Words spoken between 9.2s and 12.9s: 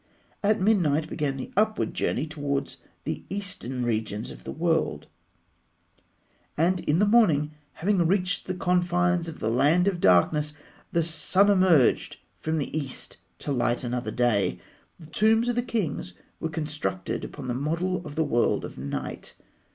of the Land of Darkness, the sun emerged from the